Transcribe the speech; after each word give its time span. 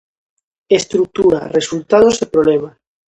Estrutura, 0.79 1.39
resultados 1.57 2.15
e 2.23 2.25
problemas. 2.33 2.75